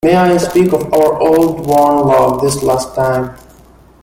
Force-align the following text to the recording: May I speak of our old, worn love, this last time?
May 0.03 0.15
I 0.15 0.35
speak 0.37 0.73
of 0.73 0.91
our 0.91 1.19
old, 1.19 1.67
worn 1.67 2.07
love, 2.07 2.41
this 2.41 2.63
last 2.63 2.95
time? 2.95 3.37